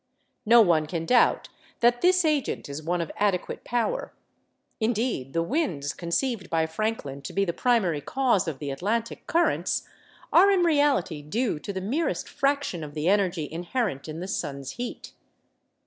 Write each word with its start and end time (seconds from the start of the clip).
No 0.47 0.61
one 0.61 0.87
can 0.87 1.05
doubt 1.05 1.47
that 1.81 2.01
this 2.01 2.25
agent 2.25 2.67
is 2.67 2.81
one 2.81 3.01
of 3.01 3.11
adequate 3.17 3.63
power. 3.63 4.13
Indeed, 4.79 5.33
the 5.33 5.43
winds, 5.43 5.93
conceived 5.93 6.49
by 6.49 6.65
Franklin 6.65 7.21
to 7.21 7.31
be 7.31 7.45
the 7.45 7.53
primary 7.53 8.01
cause 8.01 8.47
of 8.47 8.57
the 8.57 8.71
Atlantic 8.71 9.27
currents, 9.27 9.83
are 10.33 10.49
in 10.49 10.63
reality 10.63 11.21
due 11.21 11.59
to 11.59 11.71
the 11.71 11.81
merest 11.81 12.27
fraction 12.27 12.83
of 12.83 12.95
the 12.95 13.07
energy 13.09 13.47
inherent 13.51 14.07
in 14.07 14.21
the 14.21 14.27
sun's 14.27 14.71
heat. 14.71 15.13